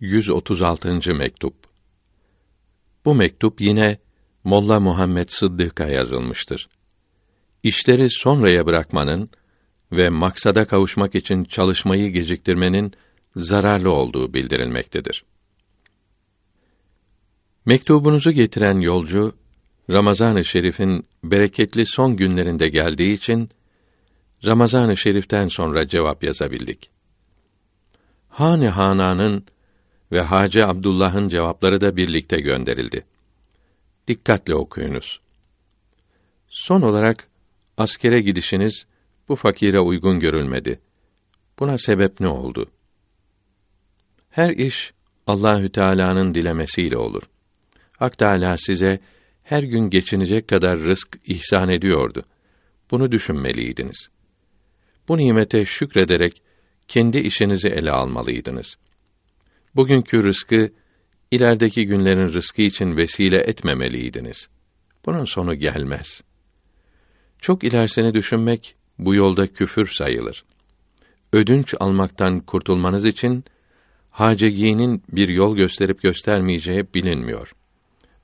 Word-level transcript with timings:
136. 0.00 1.14
mektup. 1.14 1.54
Bu 3.04 3.14
mektup 3.14 3.60
yine 3.60 3.98
Molla 4.44 4.80
Muhammed 4.80 5.28
Sıddık'a 5.28 5.86
yazılmıştır. 5.86 6.68
İşleri 7.62 8.10
sonraya 8.10 8.66
bırakmanın 8.66 9.30
ve 9.92 10.08
maksada 10.08 10.64
kavuşmak 10.64 11.14
için 11.14 11.44
çalışmayı 11.44 12.12
geciktirmenin 12.12 12.92
zararlı 13.36 13.90
olduğu 13.90 14.34
bildirilmektedir. 14.34 15.24
Mektubunuzu 17.66 18.32
getiren 18.32 18.80
yolcu 18.80 19.34
Ramazan-ı 19.90 20.44
Şerif'in 20.44 21.06
bereketli 21.24 21.86
son 21.86 22.16
günlerinde 22.16 22.68
geldiği 22.68 23.12
için 23.12 23.50
Ramazan-ı 24.44 24.96
Şerif'ten 24.96 25.48
sonra 25.48 25.88
cevap 25.88 26.24
yazabildik. 26.24 26.90
Hane 28.28 28.68
Hana'nın 28.68 29.44
ve 30.12 30.20
Hacı 30.20 30.66
Abdullah'ın 30.66 31.28
cevapları 31.28 31.80
da 31.80 31.96
birlikte 31.96 32.40
gönderildi. 32.40 33.04
Dikkatle 34.08 34.54
okuyunuz. 34.54 35.20
Son 36.48 36.82
olarak 36.82 37.28
askere 37.76 38.20
gidişiniz 38.20 38.86
bu 39.28 39.36
fakire 39.36 39.80
uygun 39.80 40.20
görülmedi. 40.20 40.80
Buna 41.58 41.78
sebep 41.78 42.20
ne 42.20 42.28
oldu? 42.28 42.70
Her 44.30 44.50
iş 44.50 44.92
Allahü 45.26 45.68
Teala'nın 45.68 46.34
dilemesiyle 46.34 46.96
olur. 46.96 47.22
Hak 47.92 48.18
Teala 48.18 48.56
size 48.58 49.00
her 49.42 49.62
gün 49.62 49.90
geçinecek 49.90 50.48
kadar 50.48 50.78
rızk 50.78 51.18
ihsan 51.24 51.68
ediyordu. 51.68 52.24
Bunu 52.90 53.12
düşünmeliydiniz. 53.12 54.08
Bu 55.08 55.18
nimete 55.18 55.64
şükrederek 55.64 56.42
kendi 56.88 57.18
işinizi 57.18 57.68
ele 57.68 57.90
almalıydınız. 57.90 58.76
Bugünkü 59.76 60.24
rızkı 60.24 60.70
ilerideki 61.30 61.86
günlerin 61.86 62.32
rızkı 62.32 62.62
için 62.62 62.96
vesile 62.96 63.36
etmemeliydiniz. 63.36 64.48
Bunun 65.06 65.24
sonu 65.24 65.54
gelmez. 65.54 66.22
Çok 67.38 67.64
ilerisini 67.64 68.14
düşünmek 68.14 68.76
bu 68.98 69.14
yolda 69.14 69.46
küfür 69.46 69.86
sayılır. 69.86 70.44
Ödünç 71.32 71.74
almaktan 71.80 72.40
kurtulmanız 72.40 73.04
için 73.04 73.44
hacegiğinin 74.10 75.02
bir 75.12 75.28
yol 75.28 75.56
gösterip 75.56 76.02
göstermeyeceği 76.02 76.86
bilinmiyor. 76.94 77.54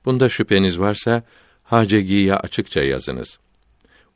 Bunda 0.05 0.29
şüpheniz 0.29 0.79
varsa 0.79 1.23
hacegiye 1.63 2.35
açıkça 2.35 2.83
yazınız. 2.83 3.39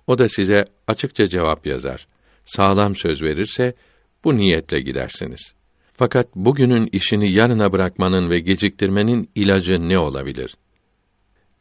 O 0.07 0.17
da 0.17 0.29
size 0.29 0.65
açıkça 0.87 1.27
cevap 1.27 1.67
yazar. 1.67 2.07
Sağlam 2.45 2.95
söz 2.95 3.21
verirse 3.21 3.75
bu 4.23 4.37
niyetle 4.37 4.81
gidersiniz. 4.81 5.56
Fakat 5.97 6.35
bugünün 6.35 6.89
işini 6.91 7.31
yarına 7.31 7.71
bırakmanın 7.71 8.29
ve 8.29 8.39
geciktirmenin 8.39 9.29
ilacı 9.35 9.89
ne 9.89 9.99
olabilir? 9.99 10.57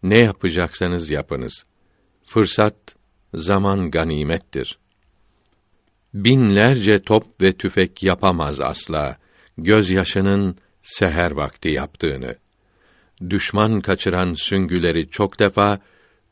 Ne 0.03 0.19
yapacaksanız 0.19 1.11
yapınız. 1.11 1.65
Fırsat, 2.25 2.75
zaman 3.35 3.91
ganimettir. 3.91 4.79
Binlerce 6.15 7.03
top 7.03 7.43
ve 7.43 7.53
tüfek 7.53 8.03
yapamaz 8.03 8.61
asla 8.61 9.17
gözyaşının 9.59 10.57
seher 10.83 11.31
vakti 11.31 11.69
yaptığını. 11.69 12.37
Düşman 13.31 13.81
kaçıran 13.81 14.35
süngüleri 14.35 15.09
çok 15.09 15.39
defa 15.39 15.79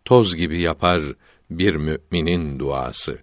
toz 0.05 0.37
gibi 0.37 0.61
yapar 0.61 1.03
bir 1.51 1.75
müminin 1.75 2.59
duası. 2.59 3.19